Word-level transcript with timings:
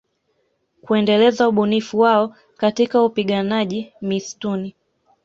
Kuendeleza 0.81 1.47
ubunifu 1.49 1.99
wao 1.99 2.35
katika 2.57 3.03
upiganaji 3.03 3.93
mistuni 4.01 4.75